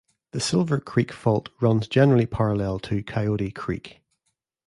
[0.31, 4.01] The Silver Creek Fault runs generally parallel to Coyote Creek.